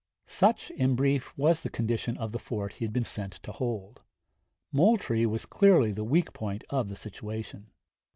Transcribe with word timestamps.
Such, 0.25 0.71
in 0.71 0.95
brief, 0.95 1.31
was 1.37 1.61
the 1.61 1.69
condition 1.69 2.17
of 2.17 2.31
the 2.31 2.39
fort 2.39 2.73
he 2.73 2.85
had 2.85 2.91
been 2.91 3.05
sent 3.05 3.33
to 3.43 3.51
hold. 3.51 4.01
Moultrie 4.71 5.27
was 5.27 5.45
clearly 5.45 5.91
the 5.91 6.03
weak 6.03 6.33
point 6.33 6.63
of 6.71 6.89
the 6.89 6.95
situation. 6.95 7.67